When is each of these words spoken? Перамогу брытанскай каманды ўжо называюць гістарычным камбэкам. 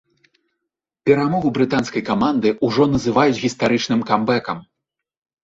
Перамогу 1.09 1.51
брытанскай 1.57 2.03
каманды 2.09 2.49
ўжо 2.69 2.83
называюць 2.95 3.37
гістарычным 3.45 4.01
камбэкам. 4.11 4.57